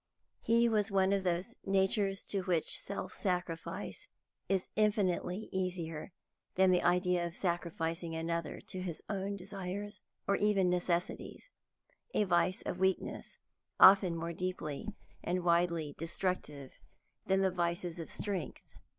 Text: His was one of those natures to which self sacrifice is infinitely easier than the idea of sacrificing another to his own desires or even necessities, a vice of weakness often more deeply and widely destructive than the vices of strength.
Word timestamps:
His 0.41 0.67
was 0.67 0.91
one 0.91 1.13
of 1.13 1.23
those 1.23 1.53
natures 1.63 2.25
to 2.25 2.41
which 2.41 2.79
self 2.79 3.13
sacrifice 3.13 4.07
is 4.49 4.67
infinitely 4.75 5.47
easier 5.51 6.11
than 6.55 6.71
the 6.71 6.81
idea 6.81 7.23
of 7.27 7.35
sacrificing 7.35 8.15
another 8.15 8.59
to 8.61 8.81
his 8.81 9.03
own 9.09 9.35
desires 9.35 10.01
or 10.27 10.37
even 10.37 10.71
necessities, 10.71 11.51
a 12.15 12.23
vice 12.23 12.63
of 12.63 12.79
weakness 12.79 13.37
often 13.79 14.15
more 14.15 14.33
deeply 14.33 14.87
and 15.23 15.43
widely 15.43 15.93
destructive 15.99 16.79
than 17.27 17.41
the 17.41 17.51
vices 17.51 17.99
of 17.99 18.11
strength. 18.11 18.75